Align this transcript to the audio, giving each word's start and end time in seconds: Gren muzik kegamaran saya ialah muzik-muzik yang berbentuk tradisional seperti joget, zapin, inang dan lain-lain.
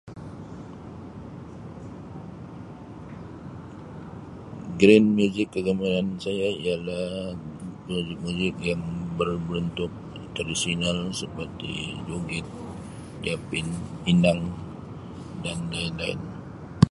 Gren 4.79 5.05
muzik 5.17 5.47
kegamaran 5.53 6.07
saya 6.23 6.49
ialah 6.65 7.11
muzik-muzik 7.87 8.55
yang 8.69 8.81
berbentuk 9.17 9.91
tradisional 10.35 10.99
seperti 11.21 11.75
joget, 12.09 12.45
zapin, 13.23 13.67
inang 14.13 14.41
dan 15.45 15.59
lain-lain. 15.73 16.17